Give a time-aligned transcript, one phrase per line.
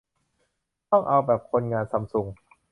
[0.91, 2.27] ต้องเอาแบบคนงานซัมซุง